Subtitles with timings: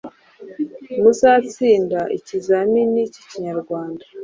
[1.01, 4.03] Muzatsinda ikizamini k’Ikinyarwanda.